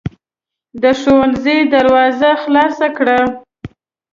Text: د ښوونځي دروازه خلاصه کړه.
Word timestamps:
د 0.81 0.83
ښوونځي 0.99 1.59
دروازه 1.73 2.29
خلاصه 2.43 2.87
کړه. 2.97 3.19